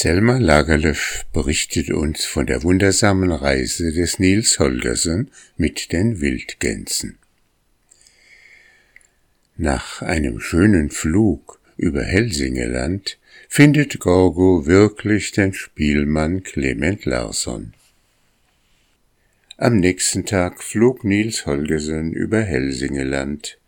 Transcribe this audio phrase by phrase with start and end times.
[0.00, 7.18] Selma Lagerlöf berichtet uns von der wundersamen Reise des Nils Holgersen mit den Wildgänsen.
[9.56, 17.72] Nach einem schönen Flug über Helsingeland findet Gorgo wirklich den Spielmann Clement Larsson.
[19.56, 23.58] Am nächsten Tag flog Nils Holgersen über Helsingeland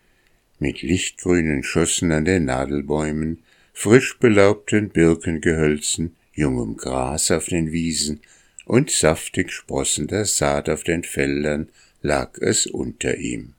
[0.60, 3.42] mit lichtgrünen Schossen an den Nadelbäumen
[3.72, 8.20] frisch belaubten Birkengehölzen, jungem Gras auf den Wiesen
[8.64, 11.68] und saftig sprossender Saat auf den Feldern
[12.02, 13.54] lag es unter ihm.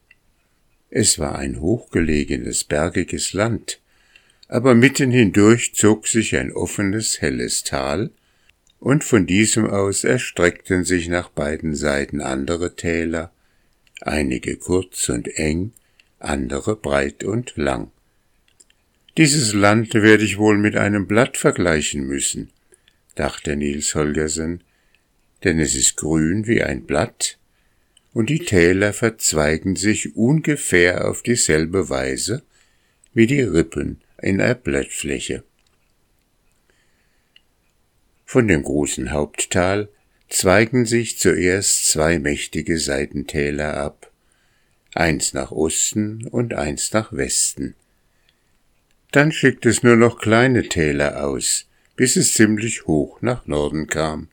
[0.90, 3.80] Es war ein hochgelegenes, bergiges Land,
[4.48, 8.12] aber mitten hindurch zog sich ein offenes, helles Tal,
[8.80, 13.32] und von diesem aus erstreckten sich nach beiden Seiten andere Täler,
[14.02, 15.72] einige kurz und eng,
[16.20, 17.92] andere breit und lang.
[19.18, 22.50] Dieses Land werde ich wohl mit einem Blatt vergleichen müssen,
[23.16, 24.64] dachte Niels Holgersen,
[25.44, 27.38] denn es ist grün wie ein Blatt,
[28.14, 32.44] und die Täler verzweigen sich ungefähr auf dieselbe Weise
[33.14, 35.44] wie die Rippen in einer Blattfläche.
[38.26, 39.90] Von dem großen Haupttal
[40.30, 44.12] zweigen sich zuerst zwei mächtige Seitentäler ab,
[44.94, 47.76] eins nach Osten und eins nach Westen.
[49.12, 51.68] Dann schickt es nur noch kleine Täler aus,
[52.02, 54.28] bis es ziemlich hoch nach Norden kam.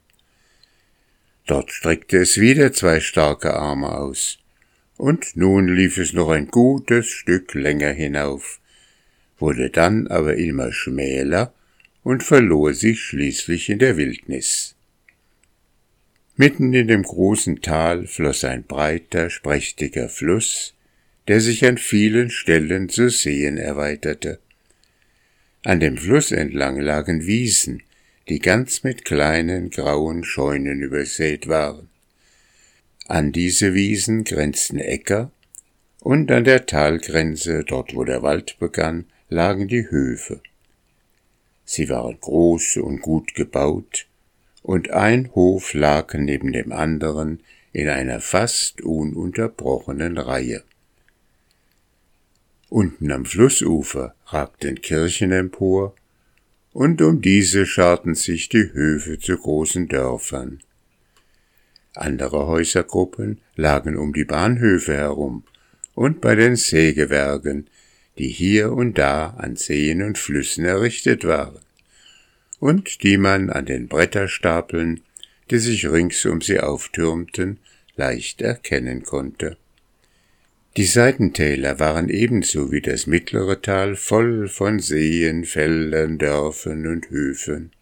[1.47, 4.39] Dort streckte es wieder zwei starke Arme aus,
[4.97, 8.59] und nun lief es noch ein gutes Stück länger hinauf,
[9.39, 11.53] wurde dann aber immer schmäler
[12.03, 14.75] und verlor sich schließlich in der Wildnis.
[16.37, 20.73] Mitten in dem großen Tal floss ein breiter, sprächtiger Fluss,
[21.27, 24.39] der sich an vielen Stellen zu Seen erweiterte.
[25.65, 27.83] An dem Fluss entlang lagen Wiesen,
[28.29, 31.89] die ganz mit kleinen grauen Scheunen übersät waren.
[33.09, 35.33] An diese Wiesen grenzten Äcker,
[36.01, 40.41] und an der Talgrenze, dort wo der Wald begann, lagen die Höfe.
[41.65, 44.07] Sie waren groß und gut gebaut,
[44.63, 47.43] und ein Hof lag neben dem anderen
[47.73, 50.63] in einer fast ununterbrochenen Reihe.
[52.71, 55.95] Unten am Flussufer ragten Kirchen empor,
[56.73, 60.61] und um diese scharten sich die Höfe zu großen Dörfern.
[61.95, 65.45] Andere Häusergruppen lagen um die Bahnhöfe herum
[65.95, 67.69] und bei den Sägewerken,
[68.19, 71.61] die hier und da an Seen und Flüssen errichtet waren,
[72.61, 75.01] und die man an den Bretterstapeln,
[75.51, 77.59] die sich rings um sie auftürmten,
[77.97, 79.57] leicht erkennen konnte.
[80.77, 87.73] Die Seitentäler waren ebenso wie das mittlere Tal voll von Seen, Feldern, Dörfern und Höfen.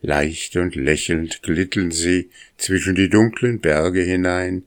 [0.00, 4.62] Leicht und lächelnd glitten sie zwischen die dunklen Berge hinein,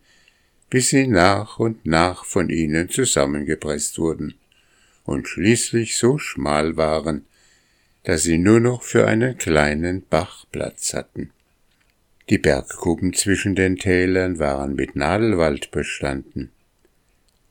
[0.70, 4.36] bis sie nach und nach von ihnen zusammengepresst wurden
[5.06, 7.26] und schließlich so schmal waren,
[8.04, 11.32] dass sie nur noch für einen kleinen Bach Platz hatten.
[12.30, 16.53] Die Bergkuppen zwischen den Tälern waren mit Nadelwald bestanden.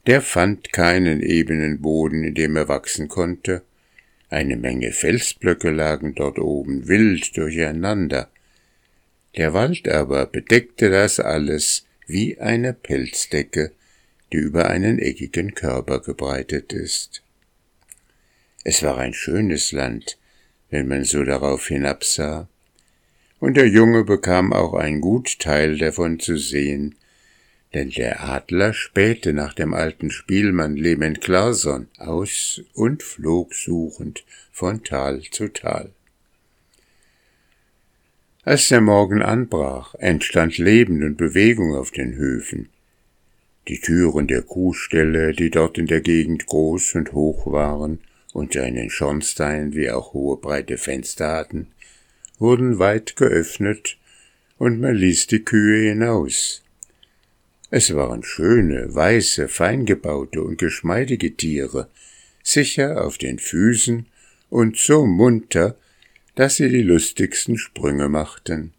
[0.07, 3.63] Der fand keinen ebenen Boden, in dem er wachsen konnte.
[4.29, 8.29] Eine Menge Felsblöcke lagen dort oben wild durcheinander.
[9.37, 13.73] Der Wald aber bedeckte das alles wie eine Pelzdecke,
[14.33, 17.23] die über einen eckigen Körper gebreitet ist.
[18.65, 20.19] Es war ein schönes Land,
[20.71, 22.49] wenn man so darauf hinabsah,
[23.39, 26.95] und der Junge bekam auch ein gut Teil davon zu sehen,
[27.75, 34.85] denn der Adler spähte nach dem alten Spielmann Lehmann Clason aus und flog suchend von
[34.85, 35.91] Tal zu Tal.
[38.45, 42.69] Als der Morgen anbrach, entstand Leben und Bewegung auf den Höfen.
[43.69, 48.01] Die Türen der Kuhställe, die dort in der Gegend groß und hoch waren
[48.33, 51.69] und einen Schornstein wie auch hohe breite Fenster hatten,
[52.39, 53.97] wurden weit geöffnet,
[54.59, 56.62] und man ließ die Kühe hinaus,
[57.75, 61.89] es waren schöne, weiße, feingebaute und geschmeidige Tiere,
[62.43, 64.05] sicher auf den Füßen
[64.51, 65.75] und so munter,
[66.35, 68.75] dass sie die lustigsten Sprünge machten.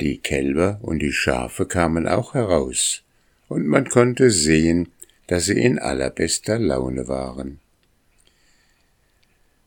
[0.00, 3.02] Die Kälber und die Schafe kamen auch heraus,
[3.46, 4.88] und man konnte sehen,
[5.26, 7.58] dass sie in allerbester Laune waren.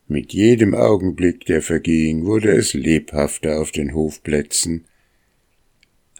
[0.07, 4.85] Mit jedem Augenblick, der verging, wurde es lebhafter auf den Hofplätzen,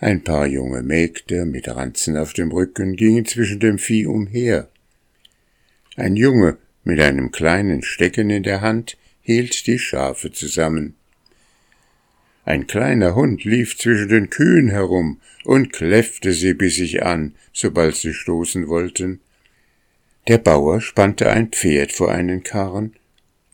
[0.01, 4.69] ein paar junge Mägde mit Ranzen auf dem Rücken gingen zwischen dem Vieh umher.
[5.97, 10.95] Ein Junge mit einem kleinen Stecken in der Hand hielt die Schafe zusammen.
[12.45, 18.13] Ein kleiner Hund lief zwischen den Kühen herum und kläffte sie bissig an, sobald sie
[18.13, 19.19] stoßen wollten.
[20.27, 22.93] Der Bauer spannte ein Pferd vor einen Karren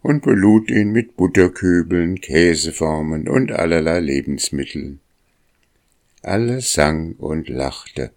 [0.01, 4.99] und belud ihn mit Butterkübeln, Käseformen und allerlei Lebensmitteln.
[6.25, 8.09] Alles sang und lachte,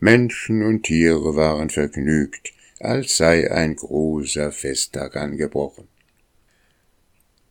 [0.00, 5.86] Menschen und Tiere waren vergnügt, als sei ein großer Festtag angebrochen.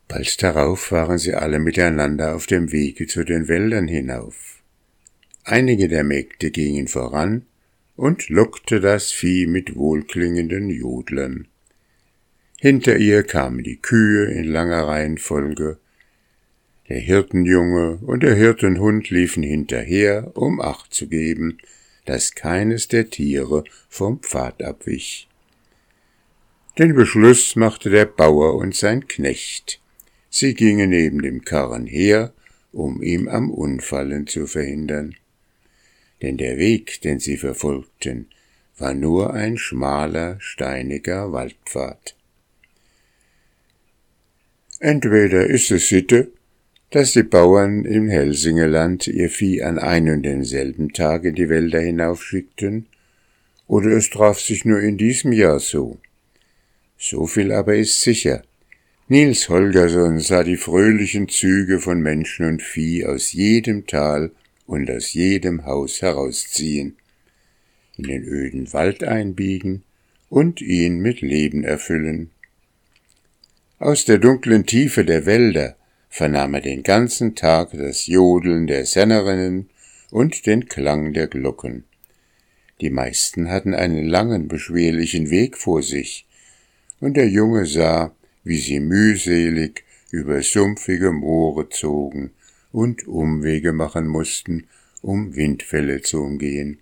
[0.10, 4.62] Bald darauf waren sie alle miteinander auf dem Wege zu den Wäldern hinauf.
[5.46, 7.46] Einige der Mägde gingen voran
[7.96, 11.48] und lockte das Vieh mit wohlklingenden Jodlern.
[12.60, 15.78] Hinter ihr kamen die Kühe in langer Reihenfolge.
[16.92, 21.58] Der Hirtenjunge und der Hirtenhund liefen hinterher, um Acht zu geben,
[22.04, 25.30] dass keines der Tiere vom Pfad abwich.
[26.78, 29.80] Den Beschluss machte der Bauer und sein Knecht.
[30.30, 32.34] Sie gingen neben dem Karren her,
[32.74, 35.16] um ihm am Unfallen zu verhindern.
[36.22, 38.28] Denn der Weg, den sie verfolgten,
[38.78, 42.18] war nur ein schmaler, steiniger Waldpfad.
[44.82, 46.34] Entweder ist es Sitte,
[46.92, 51.80] dass die Bauern im Helsingeland ihr Vieh an ein und denselben Tag in die Wälder
[51.80, 52.88] hinaufschickten,
[53.66, 56.00] oder es traf sich nur in diesem Jahr so.
[56.98, 58.44] So viel aber ist sicher.
[59.08, 64.32] Nils Holgersson sah die fröhlichen Züge von Menschen und Vieh aus jedem Tal
[64.66, 66.98] und aus jedem Haus herausziehen,
[67.98, 69.84] in den öden Wald einbiegen
[70.28, 72.32] und ihn mit Leben erfüllen.
[73.80, 75.78] Aus der dunklen Tiefe der Wälder
[76.12, 79.70] vernahm er den ganzen Tag das Jodeln der Sennerinnen
[80.12, 81.86] und den Klang der Glocken.
[82.82, 86.28] Die meisten hatten einen langen, beschwerlichen Weg vor sich,
[87.00, 88.14] und der Junge sah,
[88.44, 92.32] wie sie mühselig über sumpfige Moore zogen
[92.74, 94.68] und Umwege machen mussten,
[95.02, 96.80] um Windfälle zu umgehen,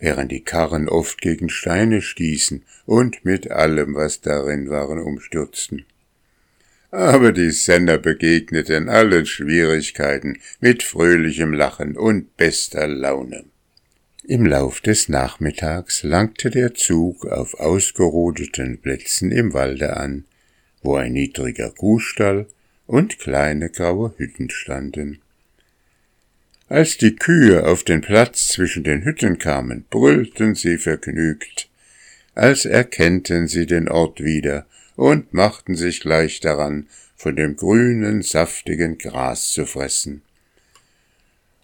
[0.00, 5.86] während die Karren oft gegen Steine stießen und mit allem, was darin waren, umstürzten
[6.94, 13.44] aber die Sender begegneten allen Schwierigkeiten mit fröhlichem Lachen und bester Laune.
[14.22, 20.24] Im Lauf des Nachmittags langte der Zug auf ausgerodeten Plätzen im Walde an,
[20.82, 22.46] wo ein niedriger Kuhstall
[22.86, 25.18] und kleine graue Hütten standen.
[26.68, 31.68] Als die Kühe auf den Platz zwischen den Hütten kamen, brüllten sie vergnügt,
[32.36, 38.98] als erkennten sie den Ort wieder und machten sich gleich daran, von dem grünen, saftigen
[38.98, 40.22] Gras zu fressen.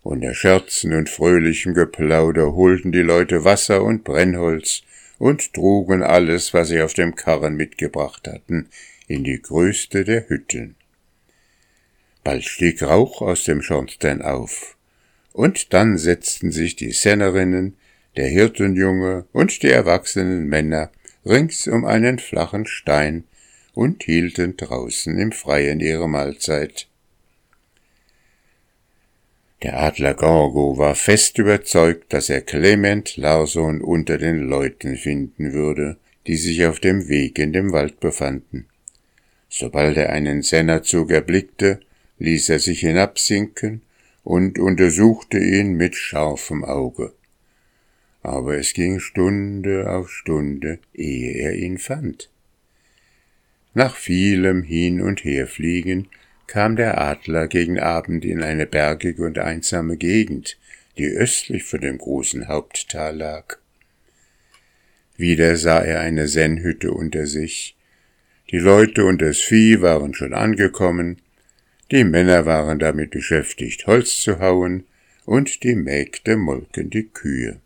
[0.03, 4.82] Unter Scherzen und fröhlichem Geplauder holten die Leute Wasser und Brennholz
[5.19, 8.71] und trugen alles, was sie auf dem Karren mitgebracht hatten,
[9.06, 10.77] in die größte der Hütten.
[12.25, 14.77] Bald stieg Rauch aus dem Schornstein auf,
[15.32, 17.77] und dann setzten sich die Sennerinnen,
[18.17, 20.91] der Hirtenjunge und die erwachsenen Männer
[21.25, 23.25] rings um einen flachen Stein
[23.75, 26.87] und hielten draußen im Freien ihre Mahlzeit.
[29.62, 35.99] Der Adler Gorgo war fest überzeugt, dass er Clement Larson unter den Leuten finden würde,
[36.26, 38.67] die sich auf dem Weg in dem Wald befanden.
[39.50, 41.81] Sobald er einen Sennerzug erblickte,
[42.19, 43.82] ließ er sich hinabsinken
[44.24, 47.12] und untersuchte ihn mit scharfem Auge
[48.22, 52.31] aber es ging Stunde auf Stunde, ehe er ihn fand.
[53.72, 56.08] Nach vielem Hin- und Herfliegen
[56.46, 60.58] kam der Adler gegen Abend in eine bergige und einsame Gegend,
[60.98, 63.58] die östlich von dem großen Haupttal lag.
[65.17, 67.77] Wieder sah er eine Sennhütte unter sich.
[68.50, 71.22] Die Leute und das Vieh waren schon angekommen,
[71.91, 74.84] die Männer waren damit beschäftigt, Holz zu hauen,
[75.27, 77.60] und die Mägde molken die Kühe.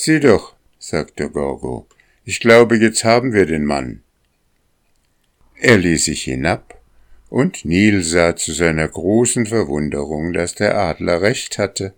[0.00, 1.88] Sieh doch, sagte Gorgo,
[2.24, 4.04] ich glaube, jetzt haben wir den Mann.
[5.56, 6.80] Er ließ sich hinab,
[7.28, 11.94] und Nil sah zu seiner großen Verwunderung, dass der Adler recht hatte.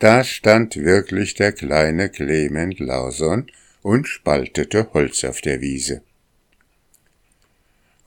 [0.00, 3.46] Da stand wirklich der kleine Clement Larson
[3.82, 6.02] und spaltete Holz auf der Wiese.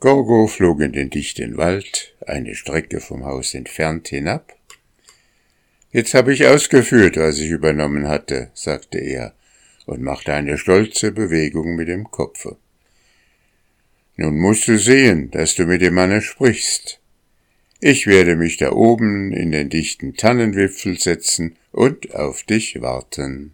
[0.00, 4.52] Gorgo flog in den dichten Wald, eine Strecke vom Haus entfernt hinab,
[5.94, 9.32] Jetzt habe ich ausgeführt, was ich übernommen hatte, sagte er
[9.86, 12.56] und machte eine stolze Bewegung mit dem Kopfe.
[14.16, 16.98] Nun musst du sehen, dass du mit dem Manne sprichst.
[17.78, 23.53] Ich werde mich da oben in den dichten Tannenwipfel setzen und auf dich warten.